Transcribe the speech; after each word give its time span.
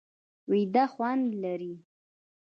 ویده 0.49 0.83
خوند 0.93 1.27
لري 1.41 1.73